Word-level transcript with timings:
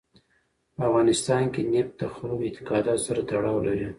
په 0.75 0.81
افغانستان 0.89 1.43
کې 1.53 1.61
نفت 1.73 1.93
د 2.01 2.03
خلکو 2.13 2.37
د 2.41 2.43
اعتقاداتو 2.47 3.05
سره 3.07 3.21
تړاو 3.29 3.65
لري. 3.67 3.87